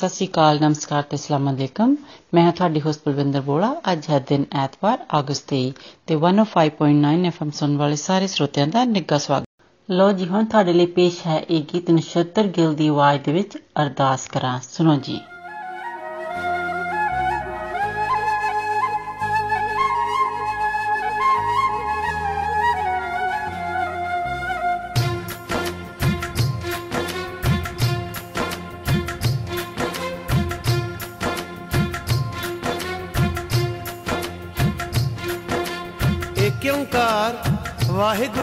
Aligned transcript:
ਸਤਿ 0.00 0.08
ਸ੍ਰੀ 0.08 0.26
ਅਕਾਲ, 0.26 0.58
ਨਮਸਕਾਰ 0.60 1.02
ਤੇ 1.02 1.16
ਅਸਲਾਮ 1.16 1.50
ਅਲੈਕਮ। 1.50 1.96
ਮੈਂ 2.34 2.42
ਹਾਂ 2.42 2.52
ਤੁਹਾਡੀ 2.52 2.80
ਹੋਸਟ 2.80 3.00
ਬਲਵਿੰਦਰ 3.06 3.40
ਬੋੜਾ 3.40 3.74
ਅੱਜ 3.92 4.06
ਹੈ 4.10 4.18
ਦਿਨ 4.18 4.44
ਐਤਵਾਰ, 4.52 4.98
ਅਗਸਤ 5.18 5.48
23 5.48 5.72
ਤੇ 6.06 6.16
105.9 6.16 7.26
ਐਫਐਮ 7.26 7.50
ਸੁਣਨ 7.50 7.76
ਵਾਲੇ 7.76 7.96
ਸਾਰੇ 7.96 8.26
ਸਰੋਤਿਆਂ 8.26 8.66
ਦਾ 8.66 8.84
ਨਿੱਘਾ 8.84 9.18
ਸਵਾਗਤ। 9.18 9.46
ਲੋ 9.90 10.12
ਜੀ, 10.12 10.28
ਹੁਣ 10.28 10.44
ਤੁਹਾਡੇ 10.44 10.72
ਲਈ 10.72 10.86
ਪੇਸ਼ 10.86 11.26
ਹੈ 11.26 11.38
ਇਹ 11.50 11.62
ਗੀਤ 11.74 11.90
ਨਛੱਤਰ 11.90 12.46
ਗਿਲ 12.46 12.74
ਦੀ 12.74 12.88
ਆਵਾਜ਼ 12.88 13.20
ਦੇ 13.22 13.32
ਵਿੱਚ 13.32 13.58
ਅਰਦਾਸ 13.82 14.26
ਕਰਾਂ। 14.28 14.60
ਸੁਣੋ 14.62 14.96
ਜੀ। 14.96 15.20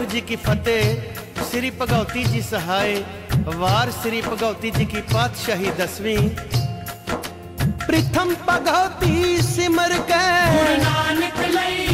जी 0.08 0.20
की 0.20 0.36
फतेह, 0.36 1.14
श्री 1.50 1.70
भगवती 1.70 2.24
जी 2.24 2.42
सहाय, 2.42 3.04
वार 3.32 3.90
श्री 3.90 4.22
भगवती 4.22 4.70
जी 4.70 4.84
की 4.84 5.00
पातशाही 5.00 5.70
दसवीं। 5.70 6.28
प्रथम 7.86 8.34
भगवती 8.48 9.42
सिमर 9.42 9.98
के। 9.98 10.76
नानक 10.76 11.38
लई। 11.38 11.87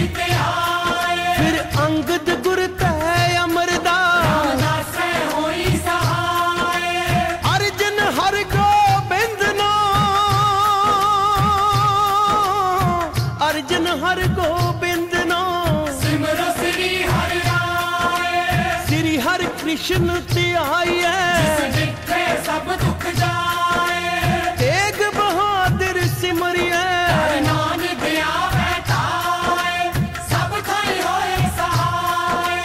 ਕ੍ਰਿਸ਼ਨ 19.94 20.20
ਧਿਆਈਐ 20.34 21.10
ਜਿਸ 21.38 21.76
ਜਿੱਥੇ 21.76 22.22
ਸਭ 22.46 22.70
ਦੁੱਖ 22.76 23.04
ਜਾਏ। 23.16 24.54
ਤੇਗ 24.58 25.02
ਬਹਾਦਰ 25.16 26.00
ਸਿਮਰਿਐ। 26.20 27.40
ਨਾਨਕ 27.40 28.02
ਆਵੇ 28.24 28.80
ਤਾਏ 28.88 29.90
ਸਭ 30.30 30.56
ਥਾਈ 30.66 31.00
ਹੋਏ 31.00 31.36
ਸਹਾਏ। 31.58 32.58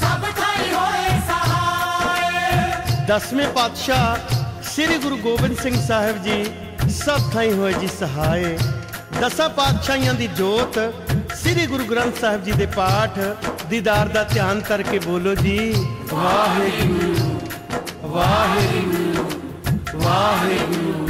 ਸਭ 0.00 0.24
ਥਾਈ 0.40 0.72
ਹੋਏ 0.72 1.20
ਸਹਾਏ। 1.28 3.06
ਦਸਵੇਂ 3.08 3.48
ਪਾਤਸ਼ਾਹ 3.48 4.62
ਸ੍ਰੀ 4.72 4.98
ਗੁਰੂ 4.98 5.16
ਗੋਬਿੰਦ 5.16 5.58
ਸਿੰਘ 5.58 5.76
ਸਾਹਿਬ 5.86 6.22
ਜੀ 6.22 6.44
ਸਭ 7.04 7.30
ਥਾਈ 7.32 7.52
ਹੋਏ 7.52 7.72
ਜੀ 7.72 7.88
ਸਹਾਏ। 8.00 8.58
ਦਸਾਂ 9.20 9.48
ਪਾਤਸ਼ਾਹਾਂ 9.50 10.14
ਦੀ 10.14 10.26
ਜੋਤ 10.26 10.78
ਸ੍ਰੀ 11.42 11.66
ਗੁਰੂ 11.66 11.84
ਗ੍ਰੰਥ 11.84 12.20
ਸਾਹਿਬ 12.20 12.44
ਜੀ 12.44 12.52
ਦੇ 12.52 12.66
ਪਾਠ 12.66 13.18
ਦੀਦਾਰ 13.70 14.08
ਦਾ 14.08 14.22
ਧਿਆਨ 14.24 14.60
ਕਰਕੇ 14.60 14.98
ਬੋਲੋ 14.98 15.34
ਜੀ। 15.34 15.74
ਵਾਹਿਗੁਰੂ 16.12 17.38
ਵਾਹਿਗੁਰੂ 18.08 19.30
ਵਾਹਿਗੁਰੂ। 19.96 21.09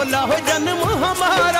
भोला 0.00 0.20
हो 0.28 0.36
जन्म 0.48 0.80
हमारा। 1.04 1.59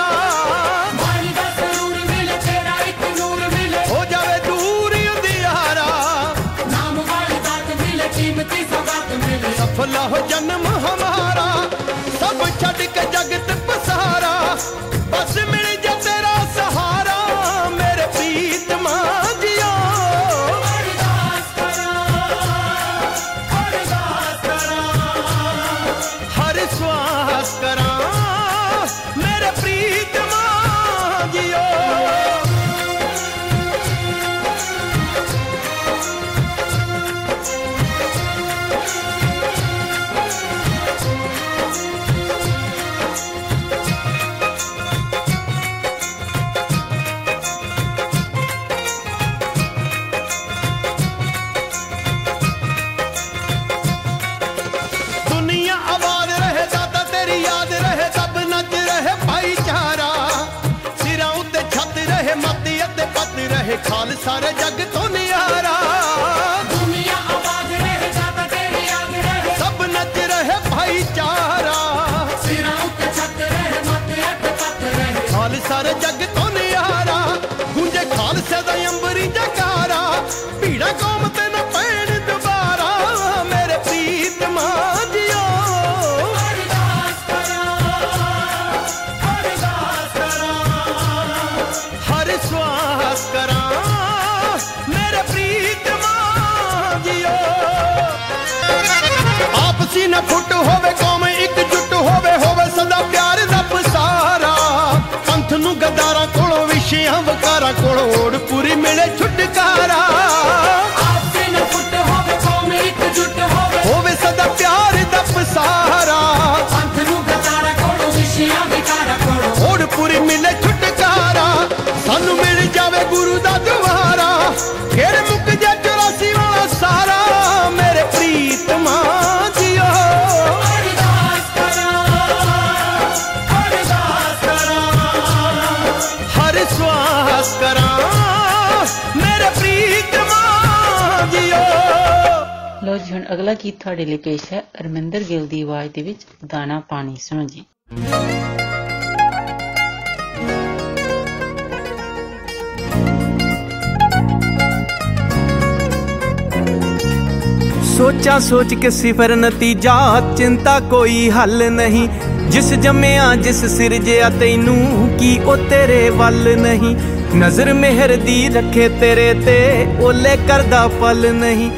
ਸੋਚਾ 158.20 158.38
ਸੋਚ 158.38 158.72
ਕੇ 158.74 158.88
ਸਿਫਰ 158.90 159.34
ਨਤੀਜਾ, 159.36 159.94
ਚਿੰਤਾ 160.36 160.78
ਕੋਈ 160.80 161.30
ਹੱਲ 161.30 161.70
ਨਹੀਂ। 161.72 162.08
ਜਿਸ 162.50 162.72
ਜੰਮਿਆ, 162.74 163.34
ਜਿਸ 163.34 163.64
ਸਿਰਜਿਆ, 163.64 164.28
ਤੈਨੂੰ 164.30 165.08
ਕੀ 165.18 165.38
ਉਹ 165.38 165.56
ਤੇਰੇ 165.56 166.10
ਵੱਲ 166.10 166.56
ਨਹੀਂ। 166.56 166.94
ਨਜ਼ਰ 167.36 167.72
ਮਿਹਰ 167.74 168.16
ਦੀ 168.16 168.48
ਰੱਖੇ 168.48 168.88
ਤੇਰੇ 168.88 169.32
ਤੇ 169.34 169.86
ਓਲੇ 170.00 170.36
ਕਰਦਾ 170.48 170.86
ਪਲ 171.00 171.32
ਨਹੀਂ। 171.34 171.70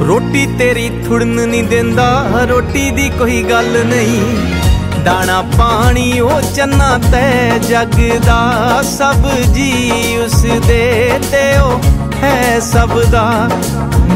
ਰੋਟੀ 0.00 0.46
ਤੇਰੀ 0.58 0.90
ਥੁੜਨ 1.06 1.48
ਨਹੀਂ 1.48 1.64
ਦਿੰਦਾ, 1.64 2.26
ਰੋਟੀ 2.48 2.90
ਦੀ 2.90 3.10
ਕੋਈ 3.18 3.42
ਗੱਲ 3.42 3.84
ਨਹੀਂ। 3.84 5.02
ਦਾਣਾ 5.04 5.42
ਪਾਣੀ 5.58 6.20
ਉਹ 6.20 6.40
ਚੰਨਾ 6.56 6.98
ਤੈ 7.12 7.58
ਜਗ 7.58 8.00
ਦਾ 8.26 8.82
ਸਭ 8.82 9.30
ਜੀ 9.52 9.92
ਉਸ 10.24 10.42
ਦੇ 10.68 11.18
ਤੇ 11.32 11.58
ਉਹ 11.58 11.80
ਹੈ 12.22 12.60
ਸਭ 12.60 13.02
ਦਾ। 13.02 13.48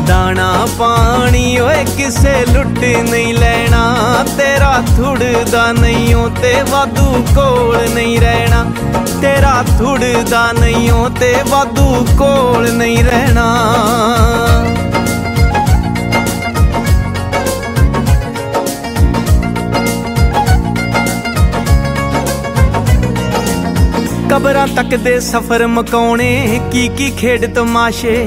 ਦਾਣਾ 0.07 0.67
ਪਾਣੀ 0.79 1.59
ਓਏ 1.59 1.85
ਕਿਸੇ 1.97 2.35
ਲੁੱਟ 2.47 2.79
ਨਹੀਂ 3.11 3.35
ਲੈਣਾ, 3.35 4.25
ਤੇਰਾ 4.39 4.73
ਥੁੜਦਾ 4.97 5.71
ਨਹੀਂ 5.73 6.15
ਓ 6.15 6.29
ਤੇ 6.43 6.55
ਵਾਧੂ 6.71 7.25
ਕੋਲ 7.35 7.77
ਨਹੀਂ 7.95 8.21
ਰਹਿਣਾ। 8.21 8.65
ਤੇਰਾ 9.21 9.63
ਥੁੜਦਾ 9.79 10.51
ਨਹੀਂ 10.53 10.91
ਓ 10.93 11.09
ਤੇ 11.21 11.35
ਵਾਧੂ 11.49 12.07
ਕੋਲ 12.19 12.73
ਨਹੀਂ 12.73 13.05
ਰਹਿਣਾ। 13.05 13.45
ਕਬਰਾਂ 24.31 24.67
ਤੱਕ 24.67 24.95
ਦੇ 24.97 25.19
ਸਫ਼ਰ 25.21 25.67
ਮਕਾਉਣੇ 25.67 26.61
ਕੀ 26.73 26.89
ਕੀ 26.89 27.11
ਖੇਡ 27.11 27.55
ਤਮਾਸ਼ੇ 27.55 28.27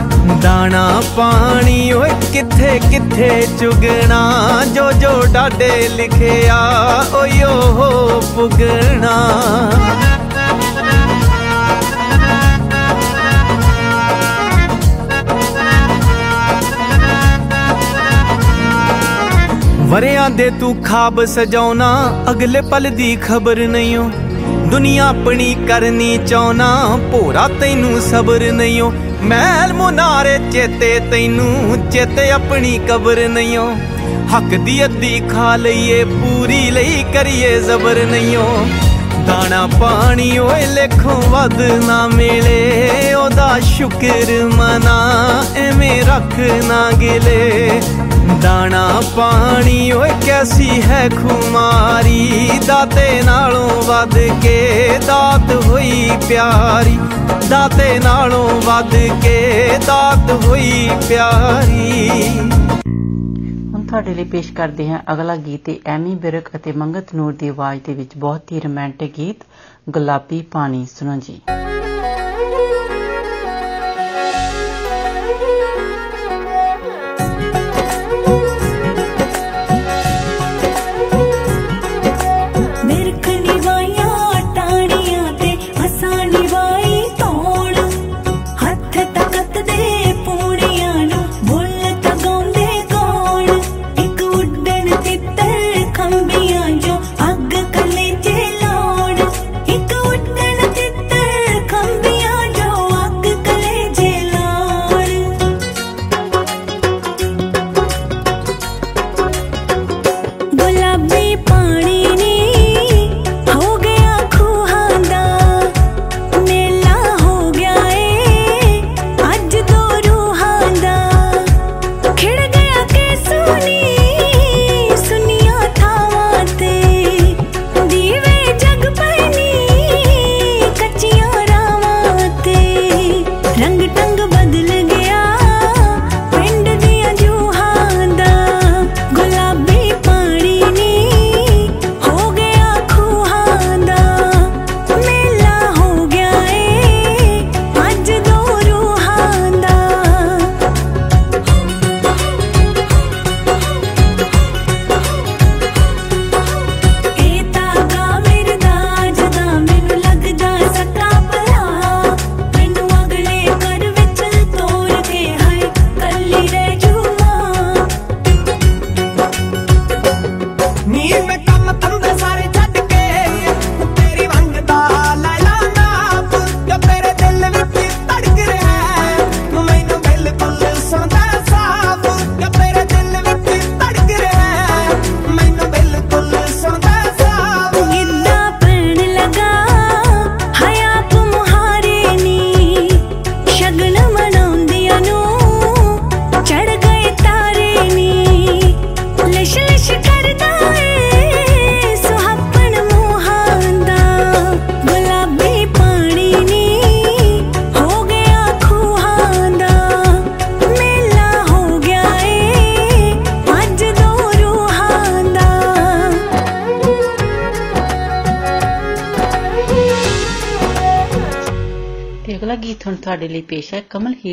ਦਾਣਾ 0.41 1.01
ਪਾਣੀ, 1.17 1.91
ਓਏ 1.91 2.09
ਕਿੱਥੇ 2.33 2.79
ਕਿੱਥੇ 2.91 3.29
ਚੁਗਣਾ? 3.59 4.19
ਜੋ 4.75 4.91
ਜੋ 4.91 5.09
ਡਾਡੇ 5.33 5.89
ਲਿਖਿਆ 5.89 6.57
ਓਯੋ 7.13 7.49
ਹੋ 7.77 8.21
ਪੁਗਣਾ। 8.35 9.15
ਵਰਿਆਂ 19.83 20.29
ਦੇ 20.29 20.49
ਤੂੰ 20.49 20.75
ਖਾਬ 20.83 21.23
ਸਜਾਉਣਾ, 21.25 21.87
ਅਗਲੇ 22.31 22.61
ਪਲ 22.61 22.89
ਦੀ 22.89 23.15
ਖਬਰ 23.15 23.67
ਨਹੀਂ 23.67 23.97
ਓ 23.97 24.09
ਦੁਨੀਆ 24.71 25.07
ਆਪਣੀ 25.07 25.53
ਕਰਨੀ 25.67 26.17
ਚਾਉਣਾ 26.17 26.97
ਭੋਰਾ 27.11 27.47
ਤੈਨੂੰ 27.59 28.01
ਸਬਰ 28.01 28.51
ਨਹੀਂ 28.51 28.81
ਓ 28.81 28.91
ਮਹਿਲ 29.21 29.73
ਮੁਨਾਰੇ 29.73 30.37
ਚੇਤੇ 30.51 30.99
ਤੈਨੂੰ, 31.11 31.89
ਚੇਤੇ 31.91 32.29
ਆਪਣੀ 32.31 32.79
ਕਬਰ 32.89 33.27
ਨਹੀਂ 33.29 33.57
ਓ 33.57 33.65
ਹੱਕ 34.33 34.55
ਦੀ 34.55 34.83
ਅੱਧੀ 34.85 35.19
ਖਾ 35.29 35.55
ਲਈਏ, 35.55 36.03
ਪੂਰੀ 36.03 36.69
ਲਈ 36.71 37.03
ਕਰੀਏ 37.13 37.59
ਜ਼ਬਰ 37.61 38.03
ਨਹੀਂ 38.05 38.37
ਓ 38.37 38.65
ਦਾਣਾ 39.27 39.65
ਪਾਣੀ 39.79 40.37
ਓਏ 40.37 40.65
ਲੇਖੋਂ 40.65 41.21
ਵੱਧ 41.21 41.61
ਨਾ 41.85 42.07
ਮਿਲੇ, 42.07 43.13
ਉਹਦਾ 43.13 43.59
ਸ਼ੁਕਰ 43.67 44.31
ਮਨਾ, 44.55 45.43
ਐਵੇਂ 45.57 46.03
ਰੱਖ 46.03 46.39
ਨਾ 46.63 46.81
ਗਿਲੇ। 46.91 47.81
ਦਾਣਾ 48.41 49.01
ਪਾਣੀ, 49.17 49.91
ਓਏ 49.91 50.09
ਕੈਸੀ 50.25 50.81
ਹੈ 50.81 51.09
ਖੁਮਾਰੀ? 51.09 52.51
ਦਾਤੇ 52.67 53.21
ਨਾਲੋਂ 53.21 53.81
ਵੱਧ 53.83 54.17
ਕੇ 54.41 54.99
ਦਾਤ 55.07 55.65
ਹੋਈ 55.65 56.11
ਪਿਆਰੀ। 56.29 56.99
ਦਾਤੇ 57.49 57.99
ਨਾਲੋਂ 57.99 58.61
ਵੱਧ 58.61 58.95
ਕੇ 59.23 59.77
ਦਾਤ 59.87 60.31
ਹੋਈ 60.45 60.89
ਪਿਆਰੀ। 61.09 62.09
ਹੁਣ 63.73 63.85
ਤੁਹਾਡੇ 63.87 64.13
ਲਈ 64.13 64.23
ਪੇਸ਼ 64.23 64.53
ਕਰਦੇ 64.53 64.89
ਹਾਂ 64.89 64.99
ਅਗਲਾ 65.13 65.35
ਗੀਤ 65.35 65.69
ਹੈ 65.69 65.75
ਐਮੀ 65.85 66.15
ਬਿਰਕ 66.15 66.49
ਅਤੇ 66.55 66.71
ਮੰਗਤ 66.71 67.15
ਨੂਰ 67.15 67.33
ਦੀ 67.33 67.47
ਆਵਾਜ਼ 67.47 67.81
ਦੇ 67.85 67.93
ਵਿੱਚ। 67.93 68.11
ਬਹੁਤ 68.17 68.51
ਹੀ 68.51 68.59
ਰੋਮਾਂਟਿਕ 68.59 69.13
ਗੀਤ, 69.17 69.43
ਗੁਲਾਬੀ 69.89 70.41
ਪਾਣੀ। 70.41 70.87
ਸੁਣੋ 70.99 71.15
ਜੀ। 71.15 71.41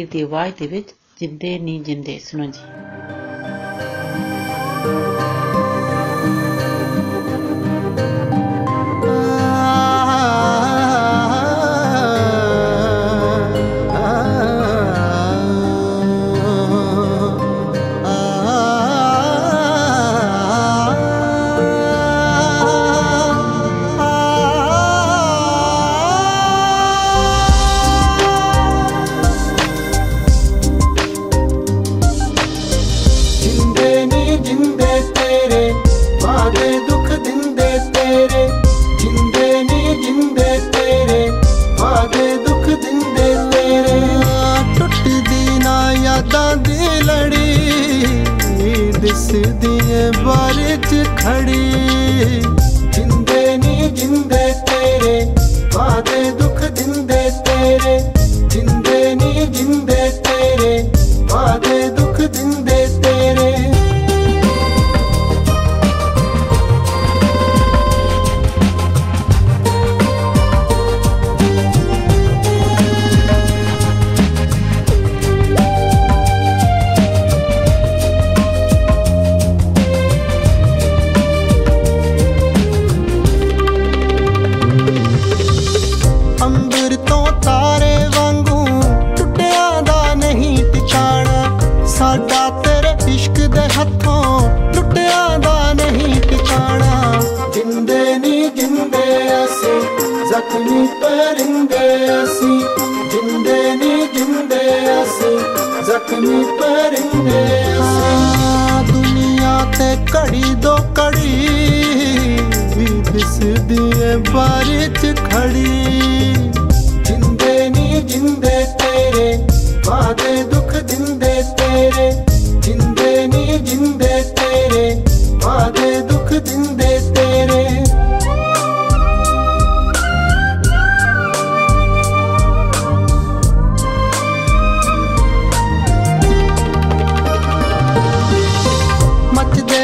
ਦੀ 0.08 0.20
ਆਵਾਜ਼ 0.20 0.54
ਦੇ 0.54 0.66
ਵਿੱਚ 0.66 0.94
ਜਿੰਦੇ 1.20 1.58
ਨਹੀਂ 1.58 1.80
ਜਿੰਦੇ। 1.80 2.18
ਸੁਣੋ 2.18 2.46
ਜੀ। 2.46 2.60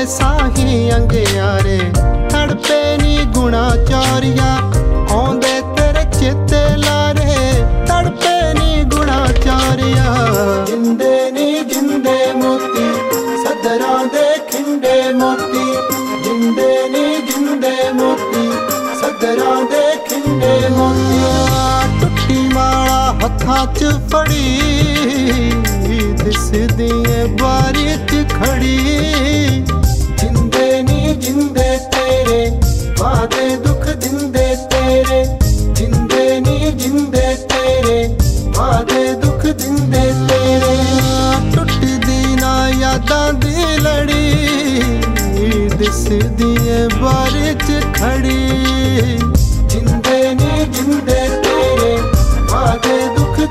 ਸਾਹੀ 0.09 0.91
ਅੰਗਿਆਰੇ, 0.93 1.79
ਤੜਪੇ 2.31 2.97
ਨੀ 3.03 3.25
ਗੁਣਾ 3.35 3.69
ਚੋਰੀਆ 3.89 4.57
ਆਉਂਦੇ 5.11 5.61
ਤੇਰੇ 5.77 6.05
ਚਿੱਤੇ 6.19 6.61
ਲਾਰੇ, 6.77 7.37
ਤੜਪੇ 7.89 8.53
ਨੀ 8.55 8.85
ਗੁਣਾ 8.85 9.27
ਚੋਰੀਆ 9.35 10.65
ਜਿੰਦੇ 10.67 11.31
ਨੀ 11.33 11.65
ਜਿੰਦੇ 11.65 12.17
ਮੋਤੀ, 12.35 12.87
ਸਦਰਾਂ 13.45 14.05
ਦੇ 14.07 14.27
ਖਿੰਡੇ 14.51 15.13
ਮੋਤੀ, 15.13 15.65
ਜਿੰਦੇ 16.25 16.89
ਨੀ 16.89 17.05
ਜਿੰਦੇ 17.27 17.75
ਮੋਤੀ, 17.95 18.51
ਸਦਰਾਂ 19.01 19.63
ਦੇ 19.65 19.85
ਖਿੰਡੇ 20.09 20.69
ਮੋਤੀ। 20.69 21.23
ਟੁੱਟੀ 22.01 22.49
ਵਾਲਾ 22.55 23.15
ਹੱਥਾਂ 23.25 23.67
'ਚ 23.75 23.95
ਫੜੀ 24.13 25.53
ਦਿਸਦੀ 26.25 26.91
ਏ 27.11 27.25
ਬਾਰੀ 27.41 27.89
'ਚ 28.09 28.25
ਖੜੀ। 28.33 29.65
ਵਿੱਚ 31.34 31.34
ਜਿੰਦੇ 35.74 36.40
ਨੀ 36.40 36.72
ਜਿੰਦੇ 36.72 37.30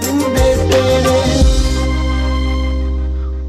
ਸੁਣੋ 0.00 0.31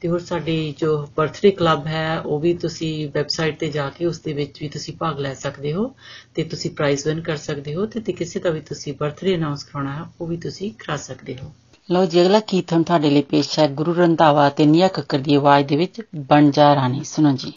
ਤੇ 0.00 0.08
ਹੋਰ 0.08 0.20
ਸਾਡੀ 0.20 0.74
ਜੋ 0.78 1.08
ਬਰਥਡੇ 1.16 1.50
ਕਲੱਬ 1.50 1.86
ਹੈ, 1.86 2.20
ਉਹ 2.20 2.40
ਵੀ 2.40 2.54
ਤੁਸੀਂ 2.54 3.08
ਵੈਬਸਾਈਟ 3.14 3.58
ਤੇ 3.58 3.68
ਜਾ 3.70 3.90
ਕੇ 3.90 4.06
ਉਸ 4.06 4.20
ਦੇ 4.20 4.32
ਵਿੱਚ 4.32 4.60
ਵੀ 4.60 4.68
ਤੁਸੀਂ 4.68 4.94
ਭਾਗ 4.94 5.18
ਲੈ 5.18 5.34
ਸਕਦੇ 5.34 5.72
ਹੋ 5.72 5.94
ਤੇ 6.34 6.44
ਤੁਸੀਂ 6.44 6.70
ਪ੍ਰਾਈਜ਼ 6.70 7.06
ਵਿਨ 7.06 7.20
ਕਰ 7.20 7.36
ਸਕਦੇ 7.36 7.74
ਹੋ 7.74 7.86
ਤੇ 7.86 8.12
ਕਿਸੇ 8.12 8.40
ਦਾ 8.40 8.50
ਵੀ 8.50 8.60
ਤੁਸੀਂ 8.60 8.92
ਬਰਥਡੇ 9.00 9.36
ਅਨਾਉਂਸ 9.36 9.64
ਕਰਾਉਣਾ 9.64 9.96
ਹੈ, 9.96 10.02
ਉਹ 10.20 10.26
ਵੀ 10.26 10.36
ਤੁਸੀਂ 10.36 10.72
ਕਰਾ 10.72 10.96
ਸਕਦੇ 10.96 11.36
ਹੋ। 11.42 11.52
ਲਓ 11.90 12.06
ਜੀ, 12.06 12.22
ਅਗਲਾ 12.22 12.40
ਕੀਰਤਨ 12.40 12.82
ਤੁਹਾਡੇ 12.82 13.10
ਲਈ 13.10 13.22
ਪੇਸ਼ 13.22 13.58
ਹੈ? 13.58 13.68
ਗੁਰੂ 13.68 13.94
ਰੰਧਾਵਾ 13.94 14.48
ਤੇ 14.48 14.66
ਨੀਆ 14.66 14.88
ਕੱਕਰ 14.88 15.18
ਦੀ 15.18 15.34
ਆਵਾਜ਼ 15.34 15.66
ਦੇ 15.66 15.76
ਵਿੱਚ 15.76 16.02
ਬਣ 16.16 16.50
ਜਾ 16.50 16.74
ਰਾਣੀ, 16.74 17.04
ਸੁਣੋ 17.04 17.32
ਜੀ। 17.36 17.52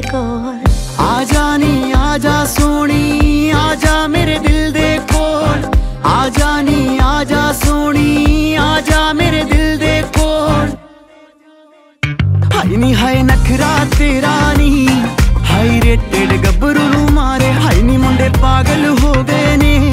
ਕੋਲ 0.00 0.58
ਆ 0.98 1.24
ਜਾ 1.24 1.56
ਨੀ, 1.56 1.92
ਆ 1.96 2.18
ਜਾ 2.18 2.44
ਸੋਣੀ, 2.44 3.50
ਆ 3.50 3.74
ਜਾ 3.74 4.06
ਮੇਰੇ 4.06 4.38
ਦਿਲ 4.38 4.72
ਦੇ 4.72 5.00
ਕੋਲ। 5.12 5.70
ਆ 6.04 6.28
ਜਾ 6.28 6.62
ਨੀ, 6.62 6.98
ਆ 7.02 7.24
ਜਾ 7.24 7.52
ਸੋਣੀ, 7.52 8.54
ਆ 8.54 8.80
ਜਾ 8.80 9.12
ਮੇਰੇ 9.12 9.44
ਦਿਲ 9.44 9.78
ਦੇ 9.78 10.02
ਕੋਲ। 10.18 10.76
ਹਾਈ 12.54 12.76
ਨੀ, 12.76 12.94
ਹਾਏ 12.94 13.22
ਨਖਰਾ 13.22 13.78
ਤੇਰਾ 13.98 14.54
ਨੀ। 14.58 14.88
ਹਾਈ 15.50 15.80
ਰੇਟਡ 15.80 16.46
ਗੱਭਰੂ 16.46 16.80
ਨੂੰ 16.80 17.12
ਮਾਰੇ 17.12 17.52
ਹਾਈ 17.52 17.82
ਨੀ 17.82 17.96
ਮੁੰਡੇ 17.96 18.30
ਪਾਗਲ 18.42 18.96
ਹੋ 19.02 19.12
ਗਏ 19.22 19.56
ਨੇ। 19.56 19.78
ਤੇਰੇ 19.78 19.91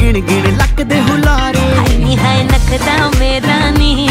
ਗਿਣ 0.00 0.20
ਗਿਣ 0.20 0.56
ਲੱਕ 0.56 0.82
ਦੇ 0.82 1.00
ਹੁਲਾਰੇ। 1.00 1.76
ਹਾਈ 1.78 1.96
ਨੀ 1.96 2.16
ਹਾਈ 2.16 2.42
ਨਖਦਾ 2.44 3.10
ਮੇਰਾ 3.18 3.70
ਨੀ। 3.70 4.08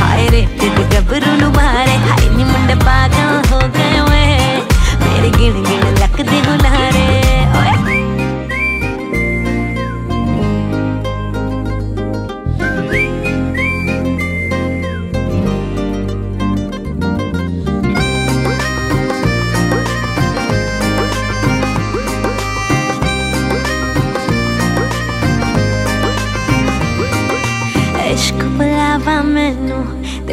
ਹਾਏ 0.00 0.30
ਰੇਟਡ 0.30 0.94
ਗੱਭਰੂ 0.94 1.36
ਨੂੰ 1.40 1.52
ਮਾਰੇ 1.52 1.96
ਹਾਈ 1.96 2.28
ਨੀ 2.28 2.44
ਮੁੰਡੇ 2.44 2.74
ਪਾਗਲ 2.74 3.42
ਹੋ 3.52 3.60
ਗਏ 3.68 4.00
ਵੇ 4.10 4.62
ਮੇਰੇ 5.02 5.30
ਗਿਣ 5.38 5.62
ਗਿਣ 5.62 5.87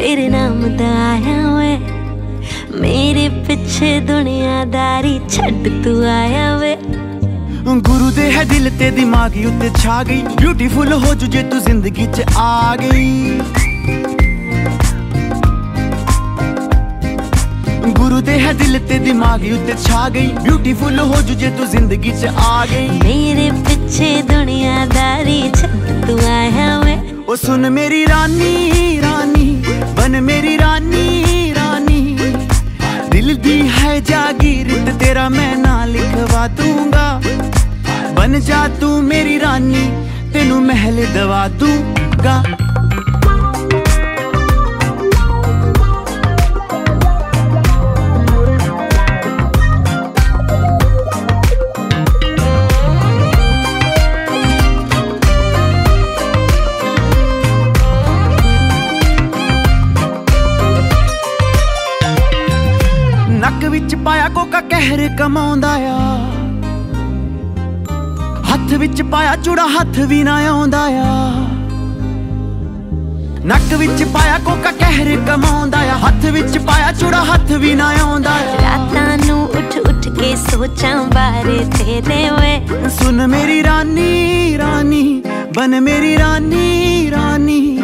तेरे 0.06 0.26
नाम 0.28 0.60
आया 0.80 1.36
वे। 1.50 1.70
मेरे 2.80 3.28
पीछे 3.46 3.88
दुनियादारी 4.00 5.14
छट 5.28 5.66
तू 5.84 5.94
आया 6.06 6.44
वे। 6.56 6.70
गुरु 7.88 8.10
दे 8.14 8.26
है 8.34 8.44
दिल 8.48 8.70
ते 8.78 8.90
दिमाग 8.98 9.38
उत्ते 9.46 9.70
छा 9.78 9.96
गई। 10.02 10.20
ब्यूटीफुल 10.36 10.92
हो 10.94 11.14
जू 11.14 11.26
जे 11.26 11.42
तू 11.50 11.58
ज़िंदगी 11.58 12.06
च 12.06 12.26
आ 12.36 12.76
गई। 12.82 13.10
गुरु 17.98 18.20
दे 18.22 18.38
है 18.44 18.54
दिल 18.62 18.78
ते 18.86 18.98
दिमाग 19.10 19.50
उत्ते 19.58 19.74
छा 19.82 20.08
गई। 20.08 20.28
ब्यूटीफुल 20.40 20.98
हो 21.00 21.22
जू 21.22 21.34
जे 21.34 21.50
तू 21.58 21.66
ज़िंदगी 21.74 22.12
च 22.12 22.34
आ 22.46 22.64
गई। 22.66 22.88
मेरे 23.02 23.50
पीछे 23.66 24.14
दुनियादारी 24.30 25.40
छड़ 25.58 25.74
तू 26.06 26.18
आया 26.30 26.70
वे। 26.80 26.98
ओ 27.24 27.36
सुन 27.36 27.72
मेरी 27.72 28.04
रानी। 28.06 28.85
मेरी 30.20 30.56
रानी 30.56 31.52
रानी। 31.52 32.16
दिल 33.10 33.34
दी 33.36 33.58
है 33.68 34.00
जागीर 34.00 34.70
तो 34.86 34.98
तेरा 34.98 35.28
मैं 35.28 35.56
ना 35.56 35.84
लिखवा 35.84 36.46
दूँगा। 36.48 37.08
बन 38.16 38.40
जा 38.40 38.66
तू 38.78 39.02
मेरी 39.02 39.38
रानी, 39.38 39.86
तेनू 40.32 40.60
महल 40.60 41.04
दवा 41.14 41.46
दूँगा। 41.48 42.65
ਕਹਿਰ 64.86 65.08
ਕਮਾਉਂਦਾ 65.18 65.68
ਆ। 65.68 66.00
ਹੱਥ 68.50 68.72
ਵਿੱਚ 68.72 69.02
ਪਾਇਆ 69.02 69.36
ਚੂੜਾ 69.36 69.66
ਹੱਥ 69.66 69.98
ਵੀ 69.98 70.22
ਨਾ 70.22 70.34
ਆਉਂਦਾ 70.48 70.82
ਆ। 70.82 71.30
ਨੱਕ 73.44 73.74
ਵਿੱਚ 73.74 74.04
ਪਾਇਆ 74.04 74.38
ਕੋਕਾ 74.38 74.72
ਕਹਿਰ 74.72 75.18
ਕਮਾਉਂਦਾ 75.26 75.78
ਆ। 75.78 75.96
ਹੱਥ 75.98 76.24
ਵਿੱਚ 76.26 76.58
ਪਾਇਆ 76.58 76.92
ਚੂੜਾ 76.92 77.24
ਹੱਥ 77.24 77.52
ਵੀ 77.52 77.74
ਨਾ 77.74 77.88
ਆਉਂਦਾ 78.00 78.30
ਆ। 78.30 78.54
ਰਾਤਾਂ 78.62 79.18
ਨੂੰ 79.26 79.42
ਉੱਠ 79.44 79.76
ਉੱਠ 79.78 80.08
ਕੇ 80.08 80.36
ਸੋਚਾਂ 80.36 81.04
ਬਾਰੇ 81.04 81.58
ਤੇਰੇ 81.78 82.30
ਵੇ। 82.30 82.88
ਸੁਣ 82.88 83.26
ਮੇਰੀ 83.26 83.62
ਰਾਨੀ 83.62 84.58
ਰਾਨੀ 84.58 85.22
ਬਨ 85.54 85.80
ਮੇਰੀ 85.80 86.16
ਰਾਨੀ 86.18 87.10
ਰਾਨੀ। 87.10 87.78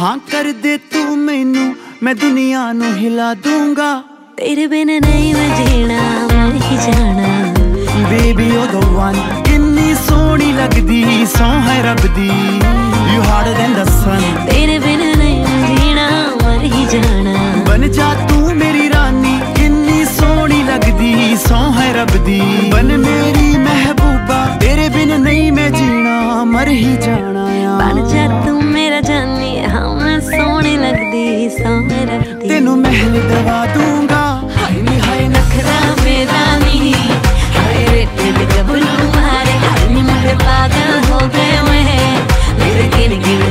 ਹਾਂ 0.00 0.18
ਕਰ 0.32 0.52
ਦੇ 0.62 0.78
ਤੂੰ 0.78 1.18
ਮੈਨੂੰ 1.18 1.74
ਮੈਂ 2.02 2.14
ਦੁਨੀਆ 2.14 2.72
ਨੂੰ 2.72 2.96
ਹਿਲਾ 2.96 3.34
ਦੂੰਗਾ। 3.34 4.02
ਤੇਰੇ 4.36 4.66
ਬਿਨ 4.66 4.88
ਨਹੀਂ 5.00 5.34
ਮੈਂ 5.34 5.48
ਜੀਣਾ 5.56 5.98
ਮਰ 6.30 6.54
ਹੀ 6.62 6.76
ਜਾਣਾ। 6.76 8.08
ਬੇਬੀ 8.10 8.50
ਉਹ 8.56 8.66
the 8.66 8.80
one 8.96 9.18
ਕਿੰਨੀ 9.44 9.94
ਸੋਹਣੀ 10.08 10.52
ਲੱਗਦੀ 10.52 11.26
ਸੌ 11.26 11.44
ਹੈ 11.66 11.82
ਰੱਬ 11.82 12.06
ਦੀ 12.16 12.26
you 13.14 13.22
harder 13.22 13.52
than 13.52 13.74
the 13.74 13.84
sun 13.88 14.46
ਤੇਰੇ 14.46 14.78
ਬਿਨ 14.78 15.00
ਨਹੀਂ 15.18 15.38
ਮੈਂ 15.40 15.68
ਜੀਣਾ 15.68 16.08
ਮਰ 16.42 16.64
ਹੀ 16.64 16.86
ਜਾਣਾ। 16.92 17.62
ਬਨ 17.68 17.90
ਜਾ 17.92 18.12
ਤੂੰ 18.28 18.54
ਮੇਰੀ 18.56 18.88
ਰਾਨੀ 18.90 19.38
ਕਿੰਨੀ 19.56 20.04
ਸੋਹਣੀ 20.18 20.62
ਲੱਗਦੀ 20.62 21.36
ਸੌ 21.48 21.62
ਹੈ 21.78 21.92
ਰੱਬ 21.92 22.16
ਦੀ 22.24 22.40
ਬਨ 22.72 22.96
ਮੇਰੀ 22.96 23.56
ਮਹਿਬੂਬਾ 23.58 24.44
ਤੇਰੇ 24.60 24.88
ਬਿਨ 24.88 25.20
ਨਹੀਂ 25.20 25.50
ਮੈਂ 25.52 25.70
ਜੀਣਾ 25.70 26.44
ਮਰ 26.44 26.68
ਹੀ 26.68 26.96
ਜਾਣਾ 27.02 27.46
ਬਣ 27.78 28.06
ਜਾ 28.08 28.26
ਤੂੰ 28.46 28.62
ਮੇਰਾ 28.64 29.00
ਜਾਨੀ 29.00 29.58
ਹਾਂ 29.64 29.88
ਮੈਂ 29.96 30.20
ਸੋਹਣੀ 30.20 30.76
ਲੱਗਦੀ 30.76 31.48
ਸੌ 31.50 31.80
ਮੇਰਾ 31.80 32.18
ਦੀ 32.18 32.48
ਤੈਨੂੰ 32.48 32.78
ਮਹਿਲ 32.78 33.20
ਦਵਾ 33.30 33.64
ਦੂੰਗਾ। 33.74 34.23
पागल 40.42 40.92
हो 41.10 41.18
गए 41.36 41.60
मैं 41.68 42.90
गिन 42.96 43.18
गिन 43.26 43.43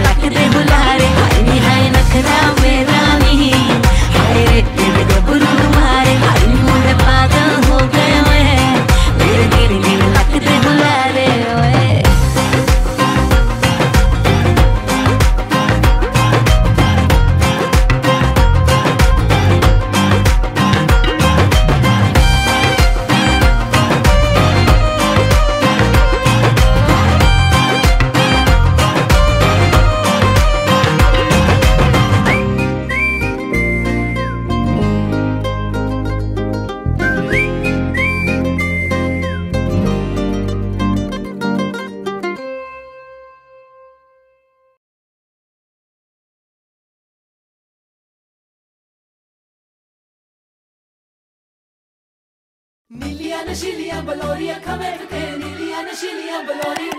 ਬਲੋਰੀਆਂ 54.04 54.56
ਖਵੇਖ 54.60 55.02
ਕੇ 55.12 55.20
ਨੀਲੀਆਂ 55.38 55.84
ਨਸ਼ੀਲੀਆਂ 55.84 56.44
ਬਲੋਰੀ। 56.44 56.90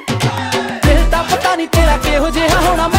ਦਿਲ 0.87 1.11
ਦਾ 1.11 1.23
ਪਤਾ 1.23 1.55
ਨਹੀਂ 1.57 1.69
ਤੇਰਾ 1.69 1.97
ਕਿਹੋ 1.97 2.31
ਜਿਹਾ 2.31 2.61
ਹੋਣਾ। 2.61 2.94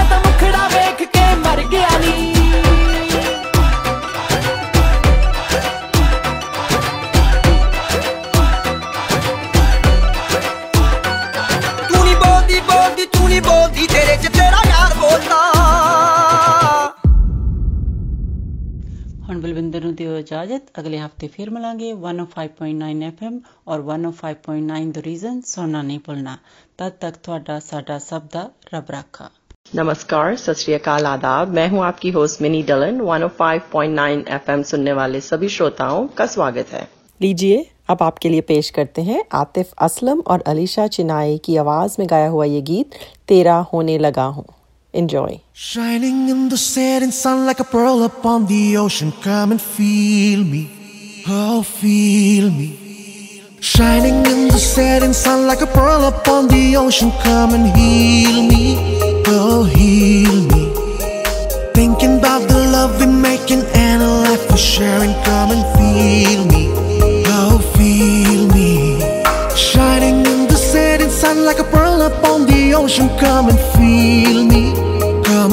ਹੁਣ 19.85 19.85
ਬਲਵਿੰਦਰ 19.85 19.85
ਨੂੰ 19.85 19.95
ਦਿਓ 19.95 20.17
ਇਜਾਜ਼ਤ 20.19 20.69
ਅਗਲੇ 20.81 20.99
ਹਫਤੇ 20.99 21.29
ਫਿਰ 21.29 21.51
ਮਿਲਾਂਗੇ 21.51 21.91
105.9 21.93 23.09
FM 23.09 23.35
ਔਰ 23.69 23.83
105.9 23.89 24.87
ਦ 24.91 25.03
ਰੀਜ਼ਨ 25.05 25.41
ਸੁਣਨਾ 25.47 25.83
ਨਹੀਂ 25.83 25.99
ਭੁੱਲਣਾ 26.01 26.37
ਤਦ 26.79 26.93
ਤੱਕ 27.01 27.17
ਤੁਹਾਡਾ 27.19 27.59
ਸਾਡਾ 27.63 27.99
ਸਭ 28.05 28.29
ਦਾ 28.33 28.49
ਰੱਬ 28.75 28.91
ਰਾਖਾ 28.93 29.29
नमस्कार 29.73 30.37
सत 30.39 30.59
श्री 30.59 30.73
अकाल 30.75 31.05
आदाब 31.09 31.51
मैं 31.57 31.65
हूं 31.73 31.83
आपकी 31.83 32.11
होस्ट 32.13 32.41
मिनी 32.45 32.61
डलन 32.65 32.97
105.9 33.09 34.07
एफएम 34.37 34.63
सुनने 34.71 34.95
वाले 34.95 35.21
सभी 35.23 35.51
श्रोताओं 35.51 36.01
का 36.15 36.27
स्वागत 36.31 36.73
है 36.75 36.81
लीजिए 37.21 37.59
अब 37.93 38.03
आपके 38.05 38.29
लिए 38.31 38.47
पेश 38.49 38.71
करते 38.79 39.05
हैं 39.05 39.19
आतिफ 39.39 39.75
असलम 39.87 40.23
और 40.29 40.47
अलीशा 40.49 40.87
चिनाई 40.97 41.37
की 41.45 41.57
आवाज 41.63 42.01
में 42.01 42.07
गाया 42.11 42.31
हुआ 42.31 42.49
ये 42.51 42.65
गीत 42.71 42.99
तेरा 43.29 43.59
होने 43.69 43.99
लगा 44.01 44.27
हूं 44.33 44.47
Enjoy. 44.96 45.42
Shining 45.52 46.30
in 46.30 46.48
the 46.48 46.56
setting 46.56 47.12
sun 47.12 47.46
like 47.46 47.60
a 47.60 47.66
pearl 47.66 48.04
upon 48.04 48.46
the 48.46 48.78
ocean. 48.78 49.12
Come 49.22 49.52
and 49.52 49.62
feel 49.62 50.42
me. 50.42 51.24
Oh, 51.28 51.64
feel 51.64 52.50
me. 52.50 53.42
Shining 53.60 54.26
in 54.26 54.48
the 54.48 54.58
setting 54.58 55.12
sun 55.12 55.48
like 55.48 55.60
a 55.60 55.68
pearl 55.68 56.06
upon 56.06 56.48
the 56.48 56.78
ocean. 56.78 57.12
Come 57.24 57.54
and 57.56 57.68
heal 57.76 58.48
me. 58.48 58.78
Oh, 59.28 59.66
heal 59.66 60.38
me. 60.54 60.64
Thinking 61.74 62.20
about 62.20 62.48
the 62.48 62.60
love 62.72 62.98
we're 62.98 63.08
making 63.08 63.64
and 63.74 64.02
a 64.02 64.08
life 64.08 64.50
we're 64.50 64.56
sharing. 64.56 65.14
Come 65.26 65.52
and 65.56 65.66
feel 65.76 66.46
me. 66.54 66.72
Oh, 67.38 67.60
feel 67.76 68.48
me. 68.56 69.02
Shining 69.58 70.26
in 70.26 70.48
the 70.48 70.56
setting 70.56 71.10
sun 71.10 71.44
like 71.44 71.60
a 71.60 71.66
pearl 71.66 72.02
upon 72.02 72.46
the 72.46 72.74
ocean. 72.74 73.10
Come 73.20 73.50
and 73.50 73.60
feel 73.76 74.45
me 74.45 74.45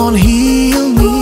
gonna 0.02 0.18
heal 0.18 0.88
me. 0.88 1.21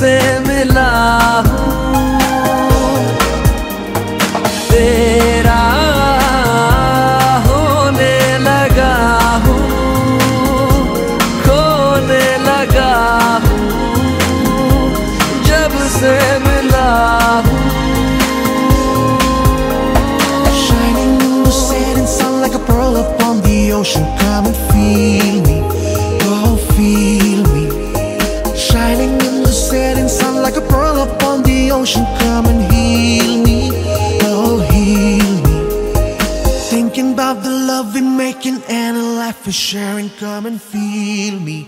से 0.00 0.18
मिला 0.40 0.90
हूँ। 1.48 1.69
We're 39.50 39.54
sharing. 39.54 40.08
Come 40.10 40.46
and 40.46 40.60
feel 40.62 41.40
me. 41.40 41.66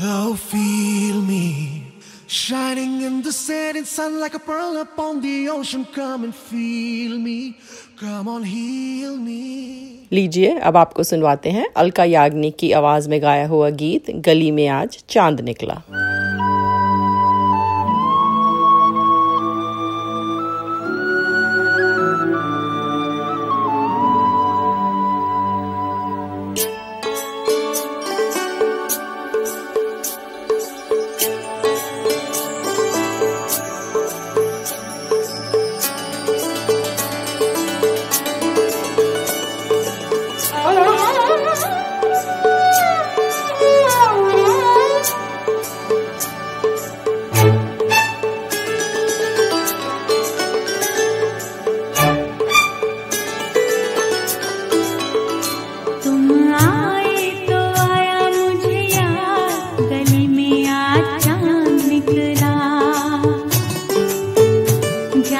Oh, 0.00 0.34
feel 0.34 1.22
me. 1.22 1.86
Shining 2.26 3.02
in 3.02 3.22
the 3.22 3.32
setting 3.32 3.84
sun 3.84 4.18
like 4.20 4.34
a 4.34 4.40
pearl 4.40 4.76
upon 4.78 5.20
the 5.20 5.48
ocean. 5.48 5.84
Come 5.94 6.24
and 6.24 6.34
feel 6.34 7.18
me. 7.18 7.56
Come 8.00 8.26
on, 8.28 8.42
heal 8.44 9.16
me. 9.16 10.08
लीजिए 10.12 10.58
अब 10.58 10.76
आपको 10.76 11.02
सुनवाते 11.02 11.50
हैं 11.50 11.66
अलका 11.76 12.04
याग्निक 12.04 12.56
की 12.60 12.72
आवाज़ 12.72 13.08
में 13.08 13.20
गाया 13.22 13.46
हुआ 13.46 13.70
गीत 13.82 14.10
गली 14.28 14.50
में 14.50 14.66
आज 14.68 14.98
चाँद 15.08 15.40
निकला 15.50 15.82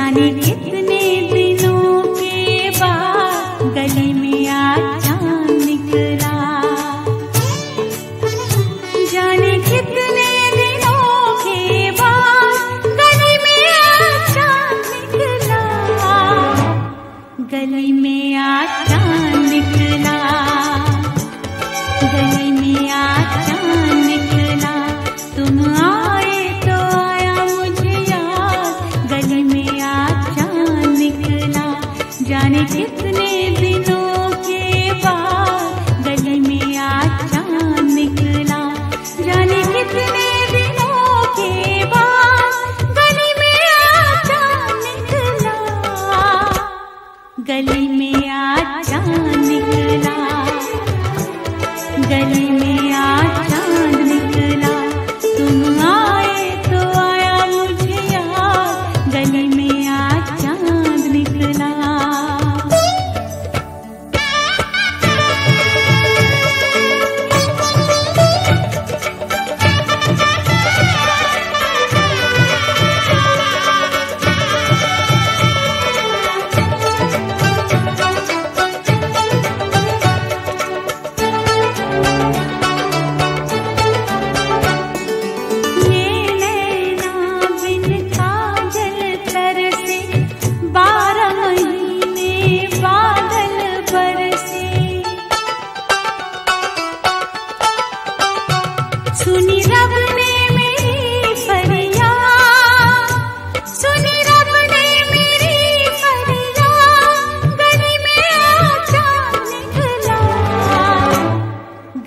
जाने 0.00 0.30
कितने 0.40 0.79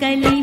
Cali. 0.04 0.33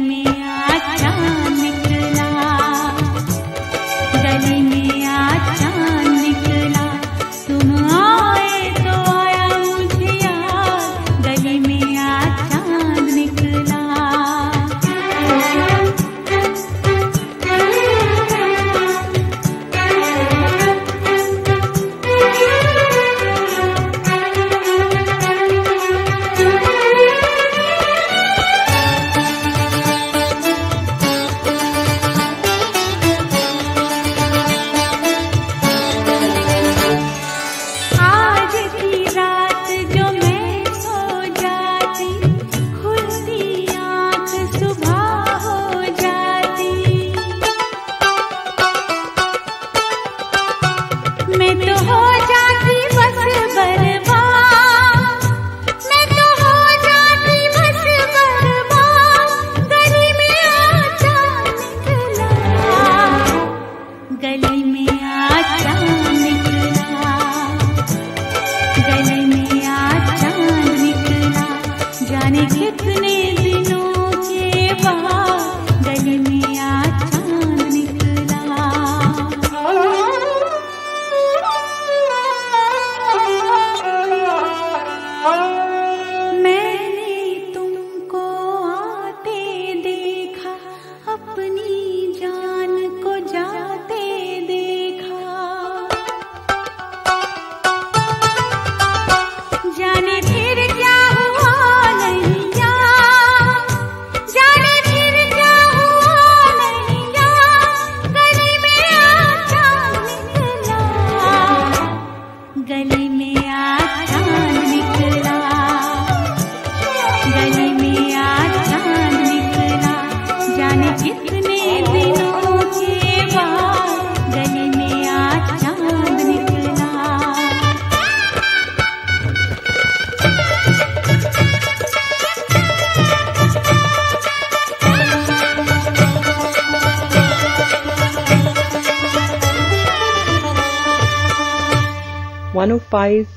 फाइव 142.92 143.28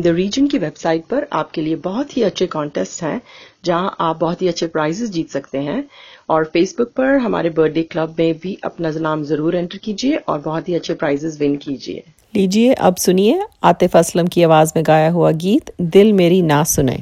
द 0.00 0.06
रीजन 0.06 0.46
की 0.46 0.58
वेबसाइट 0.58 1.04
पर 1.04 1.26
आपके 1.32 1.62
लिए 1.62 1.76
बहुत 1.84 2.16
ही 2.16 2.22
अच्छे 2.22 2.46
कॉन्टेस्ट 2.46 3.02
हैं 3.02 3.20
जहाँ 3.64 3.96
आप 4.00 4.18
बहुत 4.18 4.42
ही 4.42 4.48
अच्छे 4.48 4.66
प्राइजेस 4.66 5.10
जीत 5.10 5.30
सकते 5.30 5.58
हैं। 5.58 5.84
और 6.30 6.44
फेसबुक 6.44 6.88
पर 6.88 7.16
हमारे 7.18 7.50
बर्थडे 7.50 7.82
क्लब 7.82 8.14
में 8.18 8.38
भी 8.38 8.56
अपना 8.64 8.90
नाम 9.00 9.22
ज़रूर 9.24 9.56
एंटर 9.56 9.78
कीजिए 9.78 10.16
और 10.16 10.38
बहुत 10.38 10.68
ही 10.68 10.74
अच्छे 10.74 10.94
प्राइजेस 10.94 11.38
विन 11.40 11.56
कीजिए। 11.56 12.02
लीजिए 12.34 12.72
अब 12.72 12.96
सुनिए 12.96 13.42
आतिफ 13.64 13.96
असलम 13.96 14.26
की 14.26 14.42
आवाज़ 14.42 14.72
में 14.76 14.84
गाया 14.86 15.10
हुआ 15.10 15.30
गीत 15.42 15.70
दिल 15.80 16.12
मेरी 16.12 16.42
ना 16.42 16.62
सुने। 16.64 16.96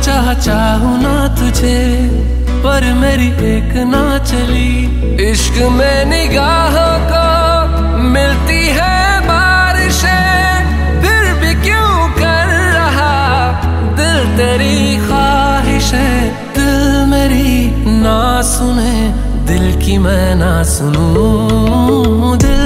चाह 0.00 0.32
चाहू 0.34 0.90
ना 0.96 1.16
तुझे, 1.38 1.78
पर 2.62 2.84
मेरी 2.94 3.26
एक 3.48 3.72
ना 3.86 4.02
चली। 4.24 4.72
इश्क 5.24 5.56
में 5.72 5.98
निगाहों 6.04 6.94
को 7.10 7.24
मिलती 8.06 8.62
है 8.78 8.98
बारिशें, 9.26 11.02
फिर 11.02 11.22
भी 11.40 11.52
क्यों 11.62 11.92
कर 12.18 12.48
रहा? 12.76 13.16
दिल 14.00 14.18
तेरी 14.36 14.78
ख्वाहिशें, 15.06 16.16
दिल 16.56 16.78
मेरी 17.10 17.52
ना 18.00 18.20
सुने, 18.46 18.96
दिल 19.46 19.66
की 19.84 19.98
मैं 19.98 20.34
ना 20.34 20.52
सुनूं, 20.72 22.38
दिल 22.38 22.59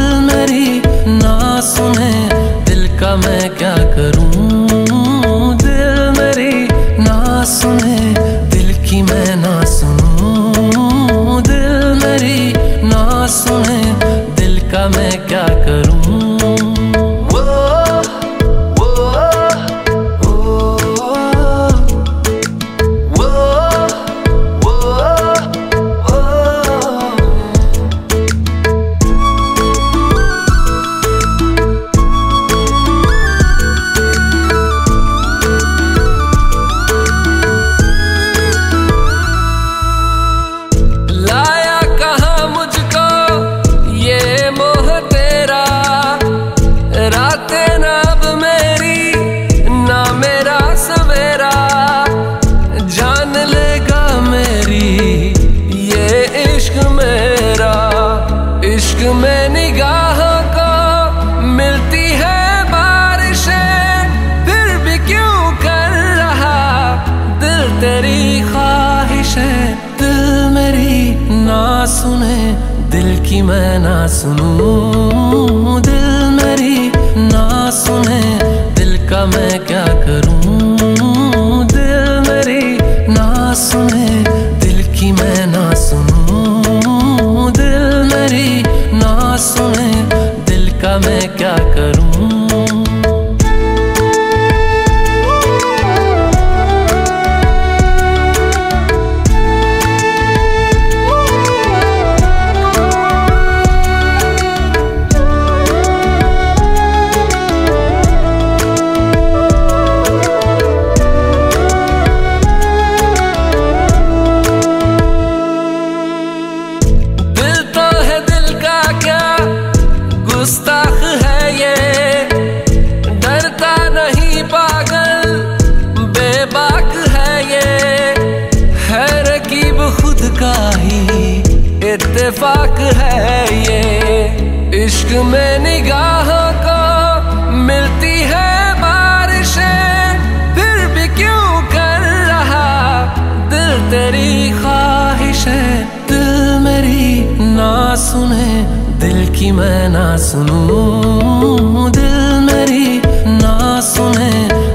की 149.35 149.51
मैं 149.53 149.89
ना 149.89 150.16
सुनूं। 150.16 151.91
दिल 151.93 152.41
मेरी 152.47 153.01
ना 153.26 153.80
सुने, 153.80 154.30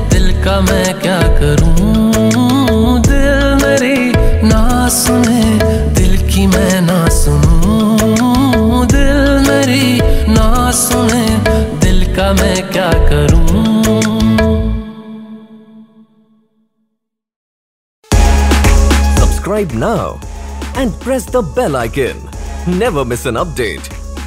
दिल 0.09 0.31
का 0.43 0.59
मैं 0.61 0.93
क्या 0.99 1.19
करूँ? 1.39 2.99
दिल 3.07 3.55
मेरी 3.63 4.11
ना 4.47 4.87
सुने, 4.89 5.43
दिल 5.99 6.17
की 6.29 6.45
मैं 6.47 6.81
ना 6.81 7.07
सुनूं। 7.17 8.85
दिल 8.87 9.21
मेरी 9.47 9.99
ना 10.33 10.71
सुने, 10.71 11.27
दिल 11.85 12.03
का 12.15 12.31
मैं 12.33 12.57
क्या 12.71 12.91
करूँ? 13.09 13.47
Subscribe 19.19 19.73
now 19.73 20.19
and 20.75 20.99
press 21.05 21.25
the 21.25 21.41
bell 21.55 21.75
icon. 21.75 22.27
Never 22.67 23.05
miss 23.05 23.25
an 23.25 23.35
update. 23.35 23.98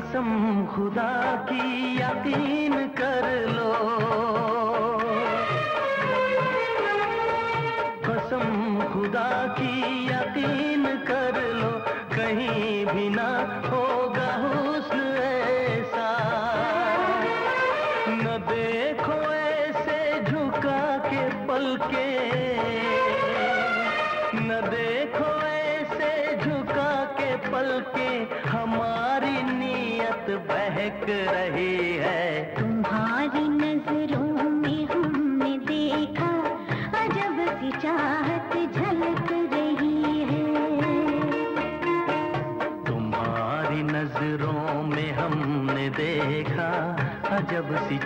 कसम 0.00 0.66
खुदा 0.66 1.12
की 1.48 1.96
यकीन 1.96 2.74
कर 2.98 3.24
लो। 3.48 3.72
कसम 8.06 8.46
खुदा 8.92 9.28
की 9.58 9.74
यकीन 10.06 10.86
कर 11.10 11.40
लो, 11.54 11.72
कहीं 12.16 12.86
भी 12.86 13.08
ना 13.10 13.28
हो 13.68 13.99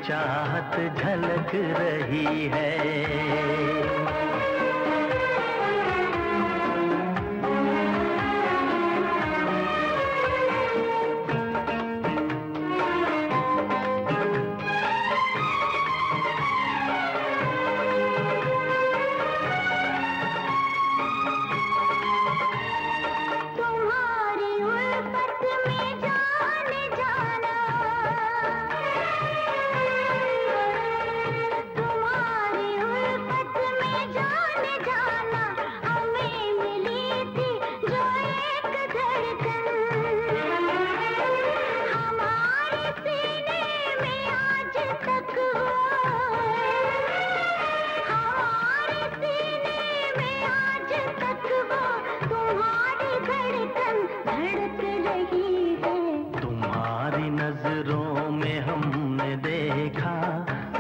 चाहत 0.09 0.77
झलक 0.99 1.51
रही 1.55 2.51
है। 2.55 4.04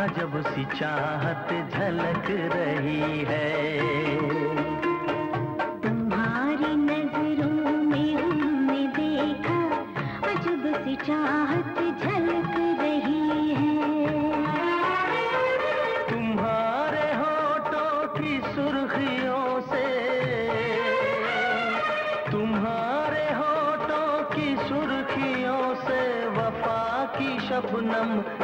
जब 0.06 0.42
सी 0.42 0.64
चाहत 0.64 1.70
झलक 1.72 2.26
रही 2.30 3.24
है। 3.24 3.74
चाहत 10.94 11.78
झलक 12.02 12.54
रही 12.80 13.50
है। 13.50 14.12
तुम्हारे 16.10 17.06
होठों 17.14 18.06
की 18.08 18.40
सुर्खियों 18.40 19.60
से 19.60 19.86
तुम्हारे 22.30 23.26
होठों 23.34 24.24
की 24.36 24.56
सुर्खियों 24.56 25.74
से 25.74 26.28
वफा 26.28 27.04
की 27.04 27.40
शबनम 27.40 28.43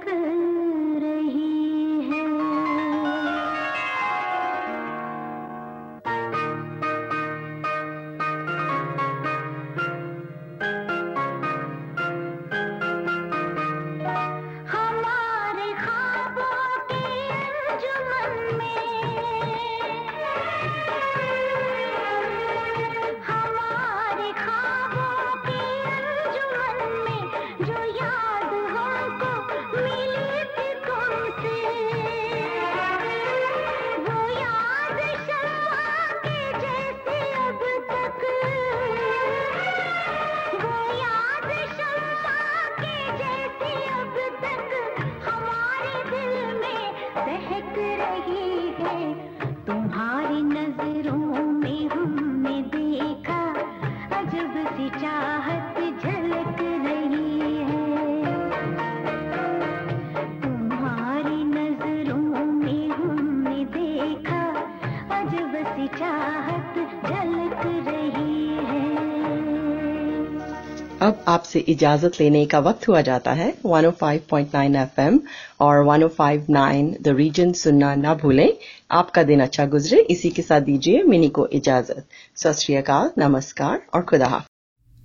आपसे 71.51 71.59
इजाज़त 71.71 72.11
लेने 72.19 72.45
का 72.45 72.59
वक्त 72.59 72.87
हुआ 72.87 73.01
जाता 73.01 73.31
है। 73.31 73.53
105.9 73.65 74.75
एफएम 74.75 75.19
और 75.59 75.83
105.9 75.85 76.91
द 77.01 77.07
रीजन 77.07 77.51
सुनना 77.53 77.95
ना 77.95 78.13
भूलें। 78.13 78.53
आपका 78.91 79.23
दिन 79.23 79.41
अच्छा 79.41 79.65
गुजरे। 79.65 79.99
इसी 79.99 80.29
के 80.29 80.41
साथ 80.41 80.61
दीजिए 80.61 81.03
मिनी 81.03 81.29
को 81.29 81.47
इजाज़त। 81.47 82.05
सत 82.35 83.13
नमस्कार 83.17 83.81
और 83.93 84.01
खुदा 84.01 84.43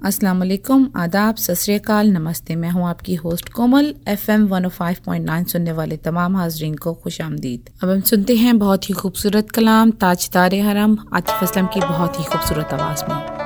अस्सलाम 0.00 0.38
वालेकुम। 0.38 0.86
आदाब। 0.96 1.36
सत 1.36 1.90
नमस्ते। 1.90 2.56
मैं 2.56 2.70
हूँ 2.70 2.86
आपकी 2.88 3.14
होस्ट 3.14 3.48
कोमल। 3.48 3.94
एफएम 4.08 4.46
105.9 4.48 5.44
सुनने 5.44 5.72
वाले 5.72 5.96
तमाम 5.96 6.36
हाजरीन 6.36 6.74
को 6.74 6.94
खुश 6.94 7.20
आमदीद। 7.20 7.70
अब 7.82 7.90
हम 7.90 8.00
सुनते 8.00 8.36
हैं 8.36 8.58
बहुत 8.58 8.88
ही 8.88 8.94
खूबसूरत 8.94 9.50
कलाम 9.50 9.90
ताजदार 9.90 10.54
हरम, 10.54 10.96
आतिफ 11.12 11.42
असलम 11.42 11.66
की 11.66 11.80
बहुत 11.80 12.20
ही 12.20 12.24
खूबसूरत 12.24 12.72
आवाज़ 12.72 13.04
में। 13.10 13.45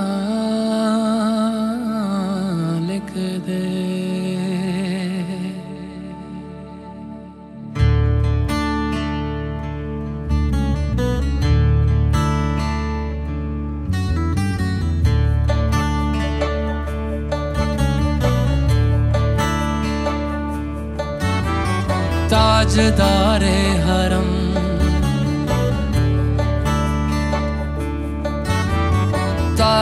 लिख 2.88 3.10
दे। 3.46 3.60
ताजदारे 22.32 23.58
हरम 23.86 24.31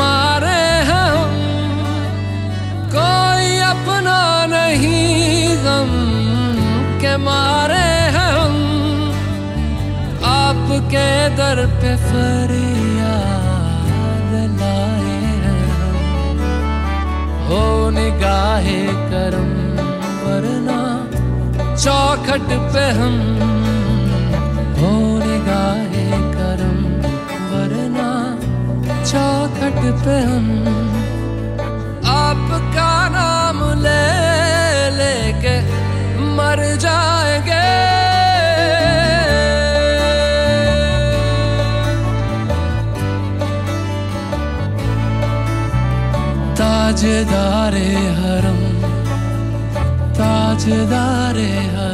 मारे 0.00 0.60
हैं 0.88 1.08
हम। 1.14 1.32
कोई 2.94 3.48
अपना 3.70 4.18
नहीं 4.54 5.56
गम 5.64 5.92
के 7.02 7.16
मारे 7.26 7.86
हैं 8.16 8.30
हम। 8.38 8.56
आपके 10.32 11.06
दर 11.40 11.58
पे 11.80 11.92
फरियाद 12.04 13.10
लाए 14.60 15.16
हम 15.44 16.38
हो 17.48 17.62
निगाहे 17.98 18.80
करम 19.12 19.50
वरना 20.24 20.80
चौखट 21.84 22.48
पे 22.74 22.84
हम 23.00 23.14
पे 29.82 30.16
हम। 30.20 30.46
आपका 32.06 32.92
नाम 33.08 33.58
ले 33.82 34.04
लेके 34.98 35.54
मर 36.36 36.76
जाएँगे। 36.76 37.64
ताजदारे 46.54 47.90
हरम 48.20 48.60
ताजदारे 50.14 51.52
हरम। 51.74 51.93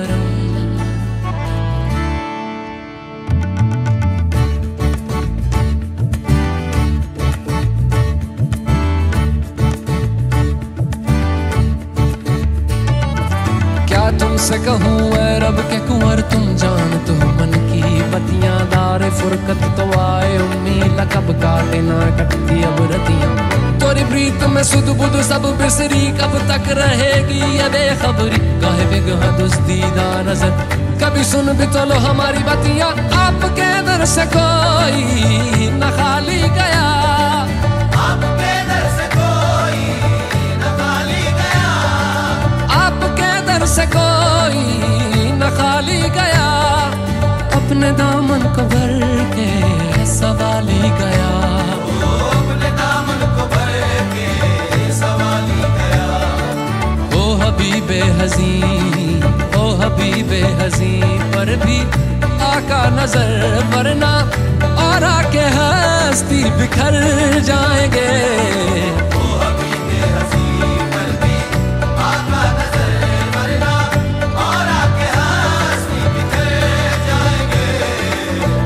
तक 26.61 26.73
रहेगी 26.79 27.41
ये 27.59 27.69
बेखबरी। 27.69 28.39
काहे 28.61 28.85
बिगह 28.85 29.25
दुस्तीदा 29.39 30.07
नज़र। 30.23 30.53
कभी 31.03 31.25
सुन 31.25 31.47
भी 31.53 31.67
तो 31.67 31.85
लो 31.85 31.95
हमारी 31.95 32.39
बतियाँ, 32.39 32.91
आपके 33.21 33.71
दर 33.83 34.05
से 34.05 34.25
कोई 34.27 35.03
न 35.71 35.91
खाली 35.91 36.41
गया। 36.41 36.89
न 40.61 40.77
खाली 40.77 41.23
गया। 41.33 41.71
से 43.67 43.87
कोई 43.87 44.63
न 45.33 45.51
खाली 45.57 46.01
गया। 46.11 46.47
अपने 47.57 47.91
दामन 47.93 48.43
को 48.57 48.63
भर 48.63 48.93
के 49.35 49.51
सवाली 50.07 50.83
गया। 51.01 51.30
के 57.61 58.01
सवाली 58.01 58.01
गया 58.21 59.09
ओ 59.61 59.65
हबीबे 59.81 60.41
हजी 60.61 60.61
हजी 60.61 60.93
पर 61.35 61.49
भी 61.65 61.79
आका 62.51 62.83
नज़र 62.97 63.43
वरना 63.75 64.13
और 64.87 65.05
आके 65.11 65.45
हस्ती 65.57 66.43
बिखर 66.61 66.99
जाएँगे। 67.51 68.09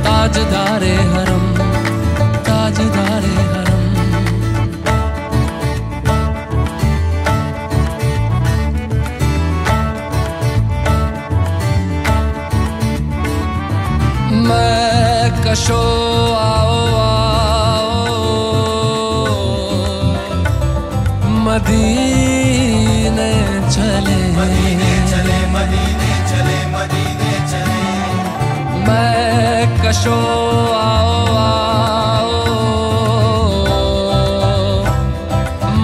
ताजदारे 0.07 0.95
हरम 1.15 1.45
ताजदारे 2.47 3.35
हरम 3.37 3.54
आओ 15.55 16.79
मदीने 21.45 23.31
चले 23.71 24.19
मदीने 24.37 24.93
चले 25.11 25.39
मदीने 25.55 26.11
चले 26.31 26.59
मदीने 26.75 27.35
चले। 27.53 27.83
मैं 28.89 29.59
कशो 29.83 30.19
आओ 30.75 31.15
आओ। 31.37 32.35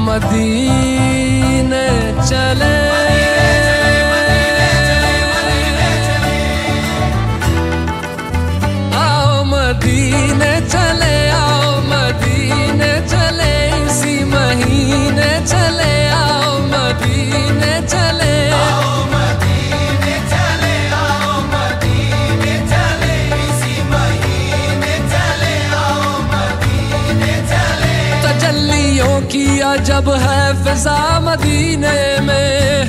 मदीने 0.07 0.80
फिजा 30.71 31.21
मदीने 31.21 32.21
में। 32.21 32.85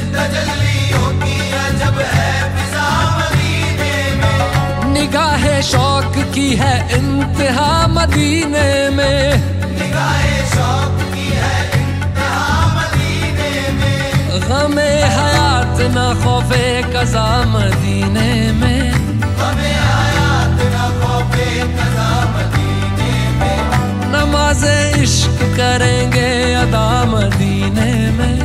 निगाह 4.94 5.46
शौक 5.62 6.14
की 6.34 6.50
है 6.62 6.74
इंतहा 6.98 7.88
मदीने 7.88 8.90
में। 8.90 9.22
मदीने 12.78 13.56
में 13.80 14.40
गमे 14.48 14.92
हयात 15.18 15.78
न 15.98 16.00
खौफे 16.24 16.66
कजा 16.94 17.28
मदीने 17.54 18.32
में। 18.62 18.82
हयात 19.98 20.60
न 20.74 20.78
खौफे 21.02 21.50
कजा 21.78 22.10
मदीने 22.34 22.61
नमाजे 24.14 24.78
इश्क 25.04 25.38
करेंगे 25.58 26.30
अदा 26.56 26.88
मदीने 27.12 27.92
में। 28.18 28.40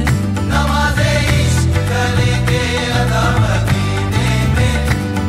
नमाजे 0.50 1.14
इश्क 1.40 1.74
करेंगे 1.90 2.62
अदा 3.00 3.24
मदीने 3.40 4.28
में। 4.54 4.76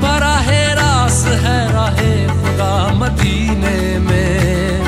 बराहे 0.03 0.61
रास 0.81 1.19
है 1.45 1.57
राहे 1.73 2.13
खुदा 2.35 2.71
मदीने 2.99 3.79
में। 4.07 4.81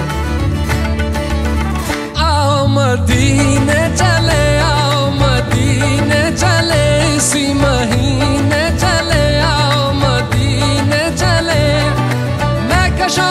आओ 2.28 2.68
मदीने 2.78 3.82
चले 3.96 4.44
आओ 4.68 5.10
मदीने 5.22 6.24
चले 6.44 6.86
इसी 7.16 7.46
महीने 7.64 8.64
चले 8.84 9.26
आओ 9.50 9.92
मदीने 10.04 11.04
चले। 11.22 11.64
मैं 12.70 12.88
कशो 13.00 13.30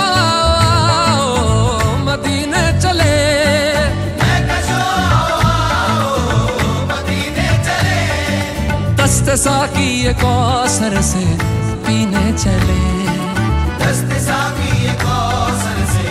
मदीने 2.09 2.65
चले। 2.83 3.17
दस्त 8.99 9.29
साकी 9.41 9.89
ये 10.05 10.13
कौसर 10.21 10.95
से 11.03 11.25
पीने 11.85 12.27
चले 12.43 12.83
दस्त 13.83 14.11
साकी 14.25 14.71
ये 14.85 14.93
कौसर 15.03 15.79
से 15.93 16.07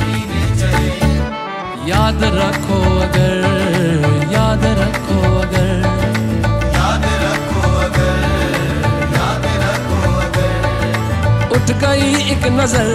पीने 0.00 0.44
चले। 0.60 1.10
याद 1.90 2.24
रखो 2.38 2.78
अगर 3.06 3.36
याद 4.32 4.64
रखो 4.80 5.18
अगर 5.40 5.70
याद 6.76 7.06
रखो 7.24 7.62
अगर, 7.86 8.20
याद 9.16 9.46
रखो 9.64 10.00
अगर। 10.26 11.56
उठ 11.56 11.74
गई 11.84 12.08
एक 12.34 12.46
नज़र 12.60 12.90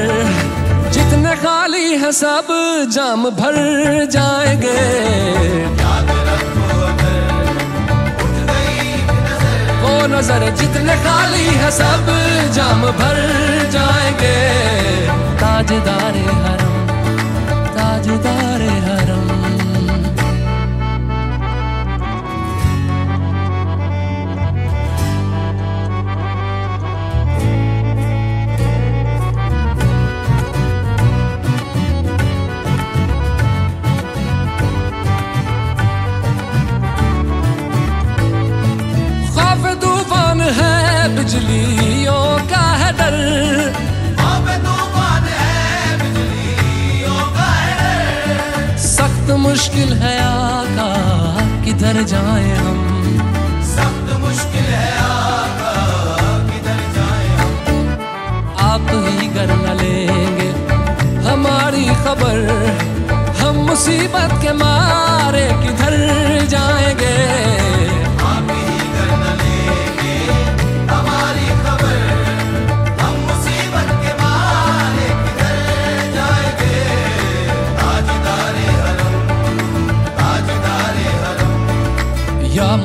जितने 0.94 1.34
खाली 1.44 1.88
है 2.02 2.12
सब 2.12 2.48
जाम 2.96 3.30
भर 3.40 3.56
जाएँगे। 4.12 4.80
वो 9.82 9.94
नज़र 10.14 10.44
जितने 10.60 10.96
खाली 11.06 11.46
है 11.62 11.70
सब 11.72 12.08
जाम 12.56 12.82
भर 13.00 13.18
जाएँगे। 13.76 14.36
ताजदारे 15.42 16.26
हरम, 16.44 16.76
ताजदारे 17.78 18.47
बिजलियों 41.28 42.25
का 42.49 42.59
है 42.82 42.91
डर 42.99 43.15
सख्त 48.84 49.32
मुश्किल 49.39 49.91
है 50.03 50.13
आका, 50.21 50.88
किधर 51.65 52.01
जाए 52.11 52.55
हम? 52.59 52.80
सख्त 53.73 54.13
मुश्किल 54.21 54.71
है 54.75 54.88
आका 55.07 55.75
किधर 56.49 56.82
जाए 56.95 57.28
हम 57.41 57.53
आप 58.69 58.89
ही 59.07 59.28
कर 59.36 59.55
न 59.65 59.78
लेंगे 59.84 60.49
हमारी 61.30 61.86
खबर, 62.05 62.43
हम 63.41 63.63
मुसीबत 63.69 64.39
के 64.43 64.53
मारे 64.63 65.47
किधर 65.63 65.97
जाएँगे? 66.55 67.15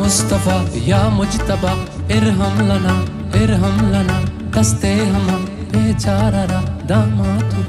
मुस्तफ़ा, 0.03 0.55
या 0.87 1.01
मुजतबा, 1.09 1.73
इरहम 2.15 2.57
लना 2.69 2.95
इरहम 3.41 3.77
लना, 3.91 4.17
दस्ते 4.55 4.93
हम 5.13 5.29
बेचारा 5.73 6.43
रा 6.51 6.61
दामातु 6.91 7.63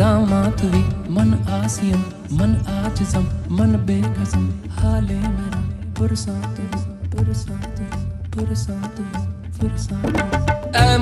दामातुवी 0.00 0.82
मन 1.14 1.30
आसियम 1.56 2.00
मन 2.38 2.56
आज़म 2.72 3.24
मन 3.56 3.76
बेकसम 3.86 4.44
हाले 4.78 5.20
मेरा, 5.36 5.60
पुरसातु 5.98 6.64
पुरसातु 7.12 7.84
पुरसातु 8.34 9.02
पुरसातु 9.60 10.18
ऐ 10.76 10.98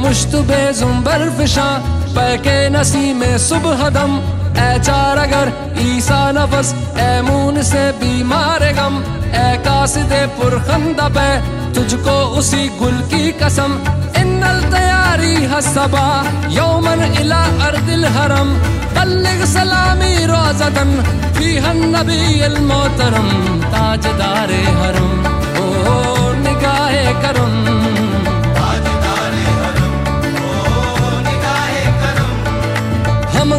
पैके 2.14 2.58
नसी 2.70 3.12
में 3.14 3.36
सुबह 3.38 3.88
दम 3.90 4.12
ऐ 4.58 4.78
चार 4.78 5.18
अगर 5.18 5.52
ईसा 5.80 6.20
नफस 6.36 6.74
ऐ 6.98 7.20
मून 7.22 7.62
से 7.62 7.90
बीमार 8.00 8.72
गम। 8.78 9.02
ए 9.34 9.46
कासिदे 9.66 10.22
पुरखंदा 10.36 11.08
है 11.16 11.32
तुझको 11.74 12.16
उसी 12.38 12.62
गुल 12.78 12.98
की 13.12 13.22
कसम। 13.42 13.72
इन्नल 14.22 14.60
तैयारी 14.72 15.34
हसबा 15.52 16.06
यौमन 16.58 17.02
इला 17.22 17.42
अर्दिल 17.66 18.06
हरम। 18.16 18.54
बल्लिग 18.96 19.44
सलामी 19.54 20.14
रोजदन 20.32 20.90
फ़ी 21.36 21.56
हन 21.64 21.84
नबी 21.96 22.40
अल 22.40 22.58
मोहतरम। 22.70 23.28
ताजदार 23.74 24.52
हरम 24.80 25.12
ओ, 25.62 25.66
ओ 25.94 26.32
निगाहे 26.44 27.06
करम। 27.24 27.52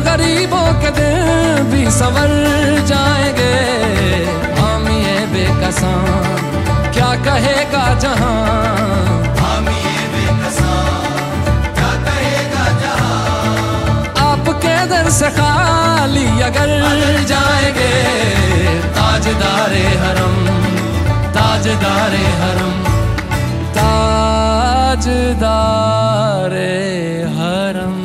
गरीबों 0.05 0.67
के 0.81 0.89
दिल 0.91 1.63
भी 1.71 1.83
सवर 1.91 2.31
जाएँगे। 2.87 3.53
बेकसां, 5.55 6.91
क्या 6.93 7.11
कहेगा 7.25 7.83
जहाँ? 7.99 8.33
दर 14.89 15.07
से 15.09 15.29
खाली 15.35 16.25
अगर 16.41 16.69
जाएँगे, 17.29 17.93
ताजदारे 18.97 19.83
हरम 20.03 20.35
ताजदारे 21.37 22.25
हरम 22.41 22.75
ताजदारे 23.77 25.11
हरम। 27.37 28.04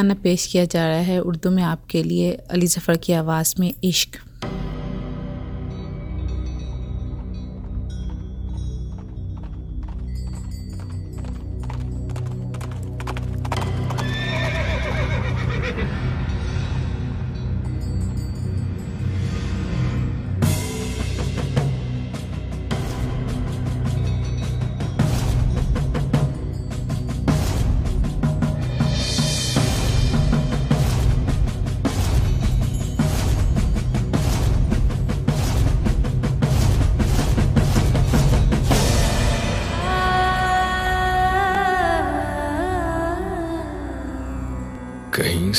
गाना 0.01 0.13
पेश 0.23 0.45
किया 0.47 0.63
जा 0.65 0.87
रहा 0.87 1.01
है 1.07 1.19
उर्दू 1.21 1.49
में 1.51 1.61
आपके 1.63 2.01
लिए 2.03 2.31
अली 2.51 2.67
ज़फ़र 2.67 2.97
की 2.97 3.13
आवाज़ 3.13 3.53
में 3.59 3.73
इश्क। 3.83 4.17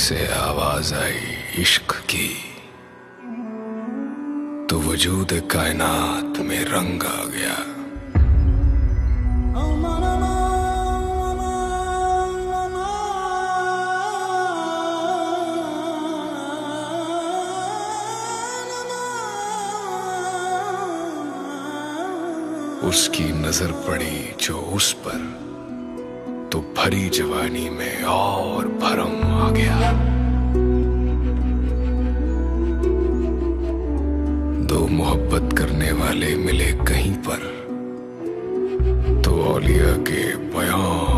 से 0.02 0.26
आवाज़ 0.26 0.94
आई 0.94 1.20
इश्क 1.58 1.92
की। 2.10 2.28
तो 4.66 4.78
वजूद 4.80 5.32
कायनात 5.52 6.38
में 6.38 6.64
रंग 6.64 7.02
आ 7.02 7.24
गया। 7.24 7.58
उसकी 22.88 23.32
नज़र 23.32 23.72
पड़ी 23.72 24.34
जो 24.40 24.58
उस 24.58 24.92
पर। 24.92 25.51
भरी 26.82 27.08
जवानी 27.08 27.68
में 27.70 28.02
और 28.02 28.66
भरम 28.82 29.12
आ 29.32 29.50
गया। 29.50 29.90
दो 34.66 34.86
मोहब्बत 34.86 35.56
करने 35.58 35.92
वाले 35.92 36.34
मिले 36.36 36.70
कहीं 36.88 37.12
पर 37.28 37.44
तो 39.24 39.40
औलिया 39.52 39.92
के 40.08 40.24
बयां 40.54 41.11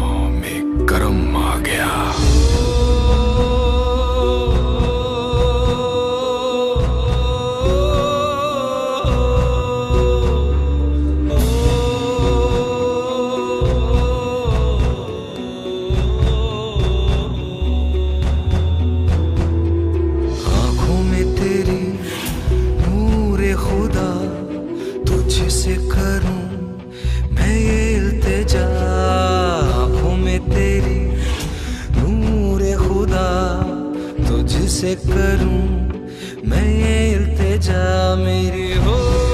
तुझसे 34.74 34.94
करूँ? 34.94 36.50
मैं 36.50 36.66
ये 36.66 37.12
इल्तिजा 37.12 38.16
मेरी 38.16 38.74
हो 38.74 39.33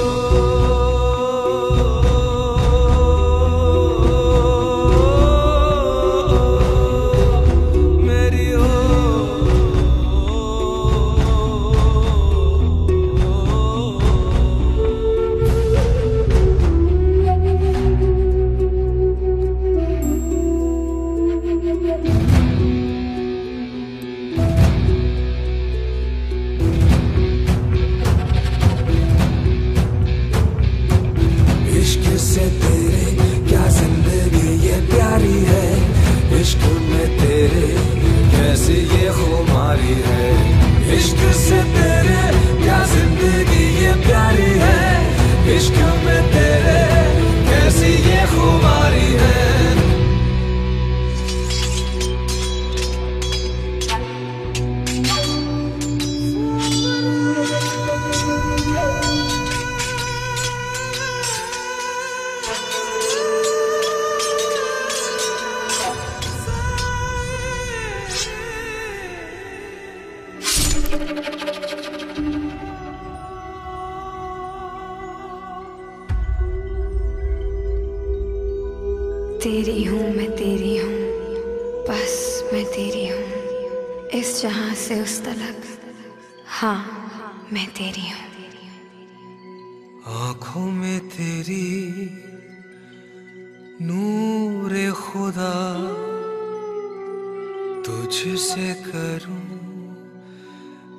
तुझसे 98.50 98.74
करूँ? 98.74 99.42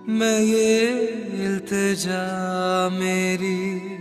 मैं 0.07 0.39
ये 0.39 0.89
इल्तिजा 1.45 2.23
मेरी 2.89 4.00